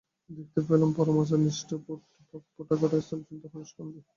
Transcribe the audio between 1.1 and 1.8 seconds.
আচারনিষ্ঠ